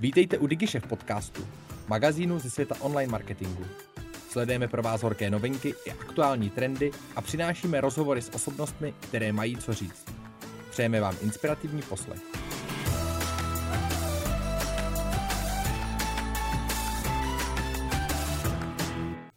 Vítejte 0.00 0.38
u 0.38 0.46
DigiShef 0.46 0.86
podcastu, 0.86 1.46
magazínu 1.88 2.38
ze 2.38 2.50
světa 2.50 2.74
online 2.80 3.12
marketingu. 3.12 3.64
Sledujeme 4.28 4.68
pro 4.68 4.82
vás 4.82 5.02
horké 5.02 5.30
novinky 5.30 5.74
i 5.86 5.90
aktuální 5.90 6.50
trendy 6.50 6.90
a 7.16 7.20
přinášíme 7.20 7.80
rozhovory 7.80 8.22
s 8.22 8.34
osobnostmi, 8.34 8.94
které 9.00 9.32
mají 9.32 9.56
co 9.56 9.72
říct. 9.72 10.04
Přejeme 10.70 11.00
vám 11.00 11.14
inspirativní 11.22 11.82
poslech. 11.82 12.20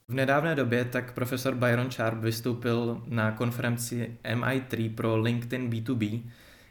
V 0.07 0.13
nedávné 0.13 0.55
době 0.55 0.85
tak 0.85 1.13
profesor 1.13 1.55
Byron 1.55 1.91
Sharp 1.91 2.17
vystoupil 2.19 3.03
na 3.07 3.31
konferenci 3.31 4.17
MI3 4.23 4.95
pro 4.95 5.17
LinkedIn 5.17 5.69
B2B, 5.69 6.21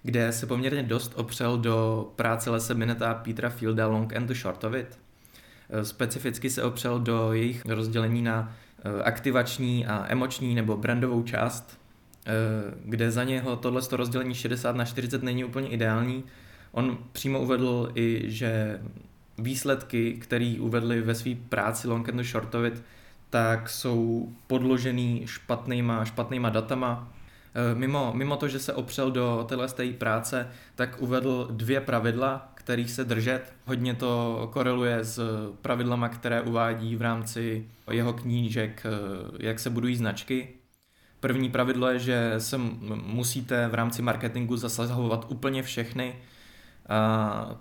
kde 0.03 0.33
se 0.33 0.47
poměrně 0.47 0.83
dost 0.83 1.13
opřel 1.17 1.59
do 1.59 2.09
práce 2.17 2.51
Lese 2.51 2.75
Mineta 2.75 3.15
Petra 3.15 3.51
Fielda 3.51 3.87
Long 3.87 4.17
and 4.17 4.27
the 4.27 4.35
Short 4.35 4.65
of 4.65 4.75
It. 4.75 4.99
Specificky 5.83 6.51
se 6.51 6.63
opřel 6.63 7.01
do 7.01 7.33
jejich 7.33 7.67
rozdělení 7.67 8.23
na 8.23 8.53
eh, 8.79 9.03
aktivační 9.03 9.87
a 9.87 10.07
emoční 10.09 10.55
nebo 10.55 10.77
brandovou 10.77 11.23
část, 11.23 11.79
eh, 12.27 12.31
kde 12.85 13.11
za 13.11 13.25
něho 13.25 13.57
tohle 13.57 13.83
rozdělení 13.93 14.35
60 14.35 14.77
na 14.77 14.85
40 14.85 15.23
není 15.23 15.45
úplně 15.45 15.69
ideální. 15.69 16.25
On 16.73 16.99
přímo 17.13 17.41
uvedl 17.41 17.93
i, 17.95 18.23
že 18.27 18.81
výsledky, 19.39 20.13
které 20.13 20.57
uvedli 20.61 21.01
ve 21.01 21.15
své 21.15 21.35
práci 21.49 21.89
Long 21.89 22.09
and 22.09 22.17
the 22.17 22.23
Short 22.23 22.55
of 22.55 22.65
It, 22.65 22.83
tak 23.31 23.69
jsou 23.69 24.29
podložený 24.47 25.23
špatnýma, 25.27 26.05
špatnýma 26.05 26.51
datama. 26.51 27.13
E, 27.55 27.75
mimo, 27.75 28.13
mimo 28.15 28.37
to, 28.37 28.49
že 28.49 28.59
se 28.59 28.73
opřel 28.73 29.11
do 29.11 29.47
téhle 29.49 29.69
té 29.69 29.93
práce, 29.93 30.49
tak 30.75 31.03
uvedl 31.03 31.49
dvě 31.51 31.81
pravidla, 31.81 32.53
kterých 32.55 32.91
se 32.91 33.05
držet. 33.05 33.53
Hodně 33.65 33.95
to 33.95 34.49
koreluje 34.53 35.05
s 35.05 35.21
pravidlama, 35.63 36.09
které 36.09 36.41
uvádí 36.41 36.97
v 36.97 37.03
rámci 37.03 37.69
jeho 37.91 38.13
knížek, 38.13 38.87
e, 38.87 39.47
jak 39.47 39.59
se 39.59 39.71
budují 39.71 39.97
značky. 39.97 40.49
První 41.21 41.51
pravidlo 41.51 41.89
je, 41.89 41.99
že 41.99 42.35
se 42.39 42.59
musíte 43.05 43.69
v 43.69 43.75
rámci 43.75 44.03
marketingu 44.03 44.57
zasahovat 44.57 45.27
úplně 45.29 45.63
všechny, 45.63 46.15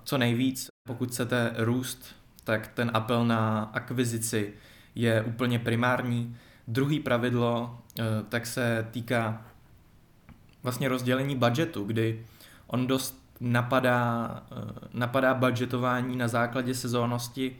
co 0.03 0.17
nejvíc. 0.17 0.67
Pokud 0.87 1.09
chcete 1.09 1.53
růst, 1.57 2.15
tak 2.43 2.67
ten 2.67 2.91
apel 2.93 3.25
na 3.25 3.71
akvizici 3.73 4.53
je 4.95 5.23
úplně 5.23 5.59
primární. 5.59 6.35
Druhý 6.67 6.99
pravidlo 6.99 7.79
eh, 7.99 8.03
tak 8.29 8.45
se 8.45 8.87
týká 8.91 9.45
vlastně 10.67 10.89
rozdělení 10.89 11.35
budgetu, 11.35 11.83
kdy 11.83 12.25
on 12.67 12.87
dost 12.87 13.23
napadá, 13.39 14.29
eh, 14.51 14.87
napadá 14.93 15.33
budgetování 15.33 16.15
na 16.15 16.27
základě 16.27 16.75
sezónnosti, 16.75 17.55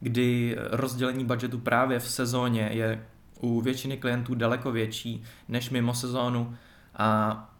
kdy 0.00 0.56
rozdělení 0.70 1.24
budgetu 1.24 1.58
právě 1.58 1.98
v 1.98 2.10
sezóně 2.10 2.70
je 2.72 3.04
u 3.40 3.60
většiny 3.60 3.96
klientů 3.96 4.34
daleko 4.34 4.72
větší 4.72 5.22
než 5.48 5.70
mimo 5.70 5.94
sezónu. 5.94 6.56
A 6.96 7.50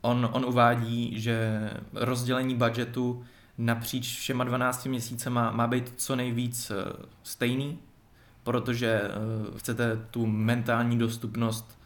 on, 0.00 0.28
on 0.32 0.44
uvádí, 0.44 1.20
že 1.20 1.70
rozdělení 1.94 2.54
budgetu 2.54 3.24
napříč 3.58 4.18
všema 4.18 4.44
12 4.44 4.86
měsícema 4.86 5.50
má 5.50 5.66
být 5.66 5.92
co 5.96 6.16
nejvíc 6.16 6.70
eh, 6.70 6.74
stejný, 7.22 7.78
protože 8.42 9.00
eh, 9.04 9.10
chcete 9.58 9.96
tu 10.10 10.26
mentální 10.26 10.98
dostupnost 10.98 11.77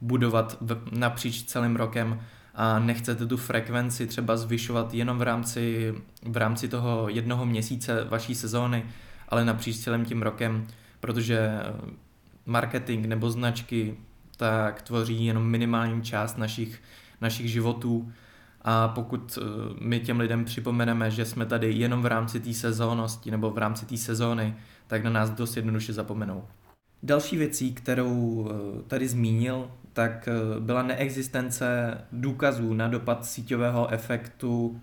budovat 0.00 0.58
napříč 0.92 1.42
celým 1.42 1.76
rokem 1.76 2.20
a 2.54 2.78
nechcete 2.78 3.26
tu 3.26 3.36
frekvenci 3.36 4.06
třeba 4.06 4.36
zvyšovat 4.36 4.94
jenom 4.94 5.18
v 5.18 5.22
rámci, 5.22 5.94
v 6.22 6.36
rámci 6.36 6.68
toho 6.68 7.08
jednoho 7.08 7.46
měsíce 7.46 8.04
vaší 8.04 8.34
sezóny, 8.34 8.84
ale 9.28 9.44
napříč 9.44 9.76
celým 9.76 10.04
tím 10.04 10.22
rokem, 10.22 10.66
protože 11.00 11.38
eh, 11.38 11.72
marketing 12.46 13.06
nebo 13.06 13.30
značky 13.30 13.96
tak 14.36 14.82
tvoří 14.82 15.24
jenom 15.24 15.46
minimální 15.46 16.02
část 16.02 16.38
našich, 16.38 16.82
našich 17.20 17.50
životů 17.50 18.12
a 18.62 18.88
pokud 18.88 19.38
eh, 19.38 19.44
my 19.80 20.00
těm 20.00 20.20
lidem 20.20 20.44
připomeneme, 20.44 21.10
že 21.10 21.24
jsme 21.24 21.46
tady 21.46 21.72
jenom 21.72 22.02
v 22.02 22.06
rámci 22.06 22.40
té 22.40 22.52
sezónnosti 22.52 23.30
nebo 23.30 23.50
v 23.50 23.58
rámci 23.58 23.86
té 23.86 23.96
sezóny, 23.96 24.54
tak 24.86 25.04
na 25.04 25.10
nás 25.10 25.30
dost 25.30 25.56
jednoduše 25.56 25.92
zapomenou. 25.92 26.44
Další 27.02 27.36
věcí, 27.36 27.74
kterou 27.74 28.48
eh, 28.50 28.82
tady 28.82 29.08
zmínil, 29.08 29.70
tak 29.96 30.28
eh, 30.28 30.60
byla 30.60 30.82
neexistence 30.82 31.98
důkazů 32.12 32.74
na 32.74 32.88
dopad 32.88 33.26
síťového 33.26 33.88
efektu 33.90 34.80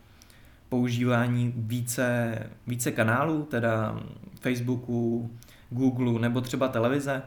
používání 0.69 1.53
více, 1.55 2.37
více 2.67 2.91
kanálů, 2.91 3.43
teda 3.43 3.99
Facebooku, 4.41 5.29
Google 5.69 6.21
nebo 6.21 6.41
třeba 6.41 6.67
televize, 6.67 7.21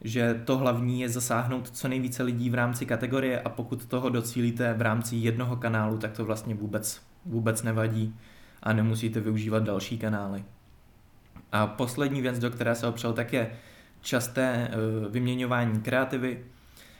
že 0.00 0.42
to 0.44 0.58
hlavní 0.58 1.00
je 1.00 1.08
zasáhnout 1.08 1.70
co 1.70 1.88
nejvíce 1.88 2.22
lidí 2.22 2.50
v 2.50 2.54
rámci 2.54 2.86
kategorie 2.86 3.40
a 3.40 3.48
pokud 3.48 3.86
toho 3.86 4.08
docílíte 4.08 4.74
v 4.74 4.82
rámci 4.82 5.16
jednoho 5.16 5.56
kanálu, 5.56 5.98
tak 5.98 6.12
to 6.12 6.24
vlastně 6.24 6.54
vůbec, 6.54 7.02
vůbec 7.24 7.62
nevadí 7.62 8.14
a 8.62 8.72
nemusíte 8.72 9.20
využívat 9.20 9.62
další 9.62 9.98
kanály. 9.98 10.44
A 11.52 11.66
poslední 11.66 12.22
věc, 12.22 12.38
do 12.38 12.50
které 12.50 12.74
se 12.74 12.86
opřel, 12.86 13.12
tak 13.12 13.32
je 13.32 13.50
časté 14.00 14.70
eh, 14.70 15.08
vyměňování 15.08 15.80
kreativy, 15.80 16.44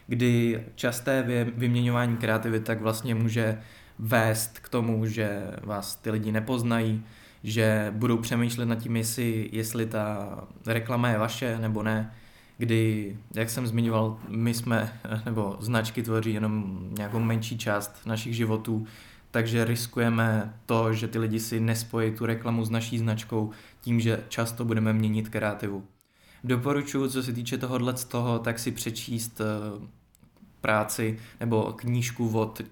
kdy 0.07 0.65
časté 0.75 1.45
vyměňování 1.57 2.17
kreativy 2.17 2.61
tak 2.61 2.81
vlastně 2.81 3.15
může 3.15 3.59
vést 3.99 4.59
k 4.59 4.69
tomu, 4.69 5.07
že 5.07 5.43
vás 5.63 5.97
ty 5.97 6.11
lidi 6.11 6.33
nepoznají, 6.33 7.03
že 7.45 7.93
budou 7.97 8.19
přemýšlet 8.19 8.67
nad 8.67 8.75
tím, 8.75 8.97
jestli, 8.97 9.49
jestli 9.53 9.87
ta 9.87 10.29
reklama 10.67 11.09
je 11.09 11.19
vaše 11.19 11.59
nebo 11.59 11.83
ne, 11.83 12.13
kdy, 12.59 13.17
jak 13.35 13.51
jsem 13.51 13.67
zmiňoval, 13.67 14.19
my 14.29 14.55
jsme, 14.55 14.93
nebo 15.25 15.57
značky 15.61 16.03
tvoří 16.03 16.33
jenom 16.33 16.81
nějakou 16.99 17.19
menší 17.19 17.59
část 17.59 18.07
našich 18.07 18.37
životů, 18.37 18.87
takže 19.31 19.65
riskujeme 19.65 20.55
to, 20.67 20.93
že 20.93 21.09
ty 21.09 21.19
lidi 21.19 21.41
si 21.41 21.61
nespojí 21.61 22.11
tu 22.13 22.27
reklamu 22.27 22.65
s 22.65 22.71
naší 22.71 22.99
značkou 22.99 23.51
tím, 23.81 24.01
že 24.01 24.25
často 24.29 24.65
budeme 24.65 24.93
měnit 24.93 25.29
kreativu. 25.29 25.85
Doporučuji, 26.47 27.09
co 27.09 27.23
se 27.23 27.33
týče 27.33 27.59
tohohle 27.59 27.97
z 27.97 28.05
toho, 28.05 28.39
tak 28.39 28.59
si 28.59 28.73
přečíst 28.73 29.41
eh, 29.41 29.45
práci 30.61 31.19
nebo 31.41 31.73
knížku 31.73 32.39
od 32.39 32.61
eh, 32.61 32.65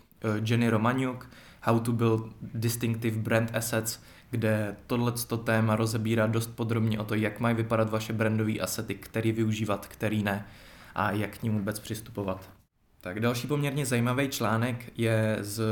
Jenny 0.44 0.68
Romaniuk 0.68 1.30
How 1.60 1.80
to 1.80 1.92
Build 1.92 2.32
Distinctive 2.40 3.18
Brand 3.18 3.56
Assets, 3.56 4.00
kde 4.30 4.76
tohleto 4.86 5.36
téma 5.36 5.76
rozebírá 5.76 6.26
dost 6.26 6.46
podrobně 6.46 6.98
o 6.98 7.04
to, 7.04 7.14
jak 7.14 7.40
mají 7.40 7.56
vypadat 7.56 7.90
vaše 7.90 8.12
brandové 8.12 8.58
asety, 8.58 8.94
který 8.94 9.32
využívat, 9.32 9.86
který 9.86 10.22
ne 10.22 10.46
a 10.94 11.10
jak 11.10 11.38
k 11.38 11.42
ním 11.42 11.52
vůbec 11.52 11.80
přistupovat. 11.80 12.50
Tak 13.00 13.20
další 13.20 13.46
poměrně 13.46 13.86
zajímavý 13.86 14.28
článek 14.28 14.92
je 14.96 15.38
z 15.40 15.62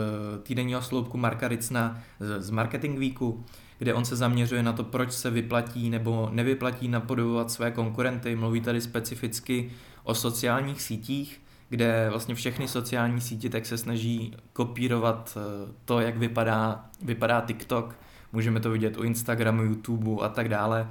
týdenního 0.43 0.83
sloupku 0.83 1.19
Marka 1.19 1.49
Ricna 1.49 2.03
z 2.39 2.51
Marketing 2.51 2.99
Weeku, 2.99 3.45
kde 3.83 3.95
on 3.95 4.05
se 4.05 4.17
zaměřuje 4.17 4.63
na 4.63 4.73
to, 4.73 4.85
proč 4.85 5.13
se 5.13 5.31
vyplatí 5.31 5.91
nebo 5.91 6.29
nevyplatí 6.33 6.89
napodobovat 6.89 7.51
své 7.51 7.71
konkurenty. 7.71 8.37
Mluví 8.37 8.61
tady 8.61 8.81
specificky 8.81 9.71
o 10.05 10.15
sociálních 10.15 10.83
sítích, 10.83 11.41
kde 11.69 12.07
vlastně 12.11 12.35
všechny 12.35 12.69
sociální 12.69 13.21
sítě 13.21 13.51
tak 13.51 13.67
se 13.67 13.79
snaží 13.79 14.35
kopírovat 14.53 15.37
eh, 15.37 15.73
to, 15.85 16.01
jak 16.01 16.17
vypadá, 16.17 16.85
vypadá 17.03 17.41
TikTok. 17.41 17.95
Můžeme 18.33 18.61
to 18.61 18.71
vidět 18.71 18.97
u 18.97 19.03
Instagramu, 19.03 19.63
YouTube 19.63 20.25
a 20.25 20.29
tak 20.29 20.49
dále, 20.49 20.89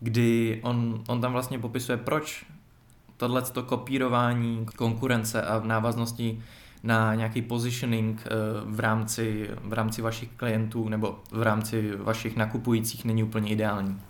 kdy 0.00 0.60
on, 0.62 1.04
on 1.08 1.20
tam 1.20 1.32
vlastně 1.32 1.58
popisuje, 1.58 1.98
proč 1.98 2.46
tohle 3.16 3.42
kopírování 3.66 4.66
konkurence 4.76 5.42
a 5.42 5.58
v 5.58 5.66
návaznosti 5.66 6.42
na 6.84 7.14
nějaký 7.14 7.42
positioning 7.42 8.22
eh, 8.26 8.30
v 8.64 8.80
rámci, 8.80 9.50
v 9.62 9.72
rámci 9.72 10.02
vašich 10.02 10.28
klientů 10.36 10.88
nebo 10.88 11.18
v 11.30 11.42
rámci 11.42 11.96
vašich 11.96 12.36
nakupujících 12.36 13.04
není 13.04 13.22
úplně 13.22 13.50
ideální. 13.50 14.00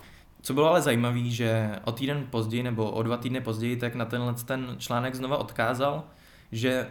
Co 0.42 0.54
bylo 0.54 0.68
ale 0.68 0.82
zajímavé, 0.82 1.20
že 1.24 1.78
o 1.84 1.92
týden 1.92 2.26
později 2.30 2.62
nebo 2.62 2.90
o 2.90 3.02
dva 3.02 3.16
týdny 3.16 3.40
později 3.40 3.76
tak 3.76 3.94
na 3.94 4.04
tenhle 4.04 4.34
ten 4.34 4.74
článek 4.78 5.14
znova 5.14 5.36
odkázal, 5.36 6.04
že 6.52 6.86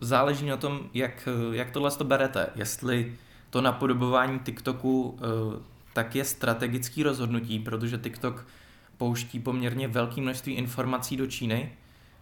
záleží 0.00 0.46
na 0.46 0.56
tom, 0.56 0.80
jak, 0.94 1.28
jak 1.52 1.70
tohle 1.70 1.90
to 1.90 2.04
berete. 2.04 2.46
Jestli 2.54 3.12
to 3.50 3.60
napodobování 3.60 4.38
TikToku 4.38 5.18
eh, 5.18 5.62
tak 5.92 6.14
je 6.14 6.24
strategický 6.24 7.02
rozhodnutí, 7.02 7.58
protože 7.58 7.98
TikTok 7.98 8.46
pouští 8.96 9.40
poměrně 9.40 9.88
velké 9.88 10.20
množství 10.20 10.52
informací 10.52 11.16
do 11.16 11.26
Číny, 11.26 11.72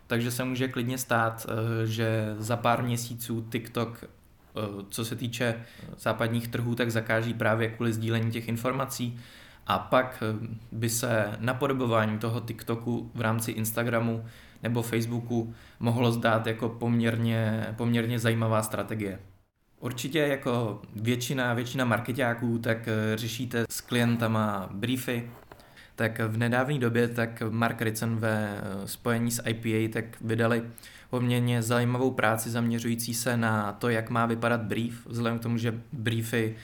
takže 0.06 0.30
se 0.30 0.44
může 0.44 0.68
klidně 0.68 0.98
stát, 0.98 1.46
eh, 1.48 1.86
že 1.86 2.34
za 2.38 2.56
pár 2.56 2.82
měsíců 2.82 3.46
TikTok, 3.50 4.04
eh, 4.04 4.60
co 4.88 5.04
se 5.04 5.16
týče 5.16 5.64
západních 5.98 6.48
trhů, 6.48 6.74
tak 6.74 6.90
zakáží 6.90 7.34
právě 7.34 7.68
kvůli 7.68 7.92
sdílení 7.92 8.30
těch 8.30 8.48
informací. 8.48 9.20
A 9.66 9.78
pak 9.78 10.22
eh, 10.22 10.48
by 10.72 10.88
se 10.90 11.36
napodobování 11.38 12.18
toho 12.18 12.40
TikToku 12.40 13.10
v 13.14 13.20
rámci 13.20 13.50
Instagramu 13.50 14.24
nebo 14.62 14.82
Facebooku 14.82 15.54
mohlo 15.80 16.12
zdát 16.12 16.46
jako 16.46 16.68
poměrně, 16.68 17.66
poměrně 17.76 18.18
zajímavá 18.18 18.62
strategie. 18.62 19.18
Určitě 19.80 20.18
jako 20.18 20.82
většina, 20.96 21.54
většina 21.54 21.84
marketáků, 21.84 22.58
tak 22.58 22.88
eh, 22.88 23.16
řešíte 23.16 23.64
s 23.70 23.80
klientama 23.80 24.68
briefy, 24.72 25.30
tak 25.96 26.18
v 26.18 26.36
nedávné 26.36 26.78
době 26.78 27.08
tak 27.08 27.42
Mark 27.50 27.82
Ritson 27.82 28.16
ve 28.16 28.58
eh, 28.58 28.88
spojení 28.88 29.30
s 29.30 29.42
IPA 29.48 29.92
tak 29.92 30.04
vydali 30.20 30.62
poměrně 31.10 31.62
zajímavou 31.62 32.10
práci 32.10 32.50
zaměřující 32.50 33.14
se 33.14 33.36
na 33.36 33.72
to, 33.72 33.88
jak 33.88 34.10
má 34.10 34.26
vypadat 34.26 34.60
brief, 34.60 35.06
vzhledem 35.06 35.38
k 35.38 35.42
tomu, 35.42 35.58
že 35.58 35.80
briefy 35.92 36.56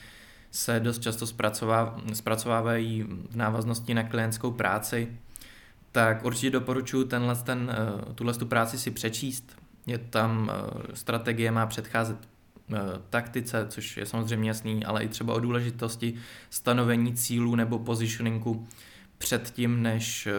se 0.51 0.79
dost 0.79 1.01
často 1.01 1.27
zpracovávají 2.13 3.03
v 3.29 3.35
návaznosti 3.35 3.93
na 3.93 4.03
klientskou 4.03 4.51
práci, 4.51 5.07
tak 5.91 6.25
určitě 6.25 6.49
doporučuji 6.49 7.03
tenhle, 7.03 7.35
ten, 7.35 7.71
eh, 7.71 8.13
tuhle 8.13 8.33
tu 8.33 8.45
práci 8.45 8.77
si 8.77 8.91
přečíst. 8.91 9.55
Je 9.87 9.97
tam 9.97 10.51
strategie 10.93 11.51
má 11.51 11.65
předcházet 11.65 12.17
Eh, 12.73 13.01
taktice, 13.09 13.65
což 13.69 13.97
je 13.97 14.05
samozřejmě 14.05 14.49
jasný, 14.49 14.85
ale 14.85 15.03
i 15.03 15.07
třeba 15.07 15.33
o 15.33 15.39
důležitosti 15.39 16.13
stanovení 16.49 17.13
cílů 17.13 17.55
nebo 17.55 17.79
positioningu 17.79 18.67
předtím, 19.21 19.83
než 19.83 20.27
eh, 20.27 20.33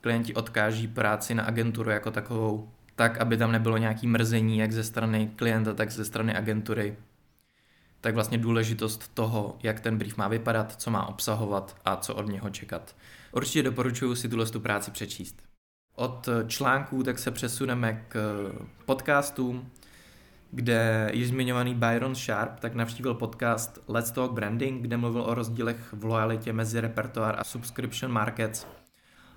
klienti 0.00 0.34
odkáží 0.34 0.88
práci 0.88 1.34
na 1.34 1.44
agenturu 1.44 1.90
jako 1.90 2.10
takovou, 2.10 2.70
tak, 2.96 3.18
aby 3.18 3.36
tam 3.36 3.52
nebylo 3.52 3.76
nějaký 3.76 4.06
mrzení 4.06 4.58
jak 4.58 4.72
ze 4.72 4.84
strany 4.84 5.30
klienta, 5.36 5.74
tak 5.74 5.90
ze 5.90 6.04
strany 6.04 6.34
agentury. 6.34 6.96
Tak 8.00 8.14
vlastně 8.14 8.38
důležitost 8.38 9.14
toho, 9.14 9.56
jak 9.62 9.80
ten 9.80 9.98
brief 9.98 10.16
má 10.16 10.28
vypadat, 10.28 10.74
co 10.76 10.90
má 10.90 11.08
obsahovat 11.08 11.76
a 11.84 11.96
co 11.96 12.14
od 12.14 12.26
něho 12.26 12.50
čekat. 12.50 12.96
Určitě 13.32 13.62
doporučuji 13.62 14.14
si 14.14 14.28
tuhle 14.28 14.46
tu 14.46 14.60
práci 14.60 14.90
přečíst. 14.90 15.42
Od 15.94 16.28
článků 16.46 17.02
tak 17.02 17.18
se 17.18 17.30
přesuneme 17.30 18.04
k 18.08 18.16
podcastům 18.86 19.70
kde 20.54 21.10
již 21.12 21.28
zmiňovaný 21.28 21.74
Byron 21.74 22.14
Sharp 22.14 22.60
tak 22.60 22.74
navštívil 22.74 23.14
podcast 23.14 23.82
Let's 23.88 24.10
Talk 24.10 24.32
Branding, 24.32 24.82
kde 24.82 24.96
mluvil 24.96 25.22
o 25.22 25.34
rozdílech 25.34 25.92
v 25.92 26.04
lojalitě 26.04 26.52
mezi 26.52 26.80
repertoár 26.80 27.34
a 27.38 27.44
subscription 27.44 28.12
markets. 28.12 28.66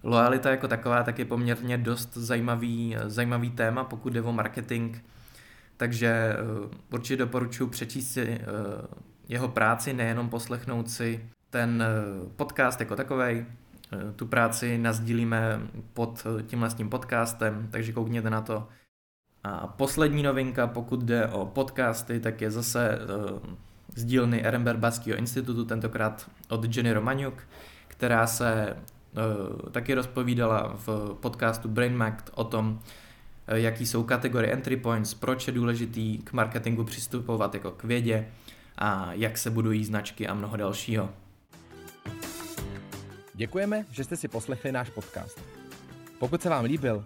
Lojalita 0.04 0.50
jako 0.50 0.68
taková 0.68 1.04
tak 1.04 1.20
je 1.20 1.26
poměrně 1.26 1.78
dost 1.78 2.18
zajímavý, 2.18 2.96
zajímavý 3.06 3.52
téma, 3.52 3.84
pokud 3.84 4.14
jde 4.14 4.22
o 4.22 4.32
marketing, 4.32 4.98
takže 5.78 6.36
uh, 6.64 6.72
určitě 6.92 7.18
doporučuji 7.18 7.68
přečíst 7.68 8.12
si 8.14 8.28
uh, 8.28 8.86
jeho 9.30 9.48
práci, 9.48 9.94
nejenom 9.94 10.30
poslechnout 10.30 10.90
si 10.90 11.30
ten 11.50 11.84
uh, 12.24 12.30
podcast 12.30 12.80
jako 12.80 12.96
takový. 12.96 13.46
Tu 14.16 14.26
práci 14.26 14.78
nazdílíme 14.78 15.60
pod 15.94 16.24
tímhle 16.48 16.70
s 16.70 16.74
tím 16.74 16.90
podcastem, 16.90 17.68
takže 17.72 17.92
koukněte 17.92 18.30
na 18.30 18.42
to. 18.42 18.68
A 19.46 19.68
poslední 19.68 20.24
novinka, 20.24 20.68
pokud 20.68 21.04
jde 21.04 21.28
o 21.28 21.46
podcasty, 21.46 22.20
tak 22.20 22.42
je 22.42 22.52
zase 22.52 23.00
uh, 23.34 23.40
z 23.96 24.06
dílny 24.06 24.44
Ehrenberg 24.44 25.08
institutu, 25.18 25.66
tentokrát 25.66 26.30
od 26.50 26.76
Jenny 26.76 26.94
Romaniuk, 26.94 27.34
která 27.88 28.28
se 28.28 28.78
uh, 28.78 29.70
taky 29.72 29.94
rozpovídala 29.94 30.74
v 30.86 31.18
podcastu 31.20 31.70
BrainMact 31.70 32.30
o 32.34 32.44
tom, 32.44 32.72
uh, 33.50 33.56
jaký 33.56 33.86
jsou 33.86 34.04
kategorie 34.04 34.54
entry 34.54 34.78
points, 34.78 35.14
proč 35.14 35.48
je 35.48 35.54
důležitý 35.54 36.18
k 36.18 36.34
marketingu 36.34 36.84
přistupovat 36.84 37.54
jako 37.54 37.72
k 37.72 37.84
vědě 37.84 38.28
a 38.78 39.14
jak 39.14 39.38
se 39.38 39.50
budují 39.50 39.86
značky 39.86 40.28
a 40.28 40.34
mnoho 40.34 40.58
dalšího. 40.58 41.10
Děkujeme, 43.34 43.86
že 43.92 44.04
jste 44.04 44.18
si 44.18 44.28
poslechli 44.28 44.72
náš 44.72 44.90
podcast. 44.90 45.42
Pokud 46.20 46.42
se 46.42 46.50
vám 46.50 46.66
líbil, 46.66 47.06